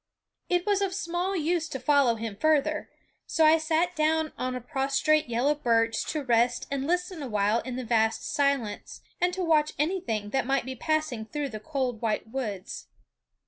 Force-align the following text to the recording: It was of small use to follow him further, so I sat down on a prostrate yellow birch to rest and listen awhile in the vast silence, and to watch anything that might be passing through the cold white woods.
It 0.49 0.65
was 0.65 0.81
of 0.81 0.95
small 0.95 1.35
use 1.35 1.69
to 1.69 1.79
follow 1.79 2.15
him 2.15 2.35
further, 2.35 2.89
so 3.27 3.45
I 3.45 3.59
sat 3.59 3.95
down 3.95 4.33
on 4.35 4.55
a 4.55 4.59
prostrate 4.59 5.27
yellow 5.29 5.53
birch 5.53 6.07
to 6.07 6.23
rest 6.23 6.65
and 6.71 6.87
listen 6.87 7.21
awhile 7.21 7.59
in 7.59 7.75
the 7.75 7.85
vast 7.85 8.27
silence, 8.27 9.01
and 9.21 9.31
to 9.35 9.43
watch 9.45 9.73
anything 9.77 10.31
that 10.31 10.47
might 10.47 10.65
be 10.65 10.75
passing 10.75 11.27
through 11.27 11.49
the 11.49 11.59
cold 11.59 12.01
white 12.01 12.27
woods. 12.27 12.87